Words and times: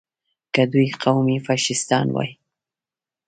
که 0.53 0.63
دوی 0.71 0.89
قومي 1.03 1.37
فشیستان 1.45 2.07
وای. 2.11 2.31